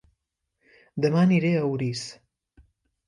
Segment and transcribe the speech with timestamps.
[1.05, 2.05] Dema aniré a Orís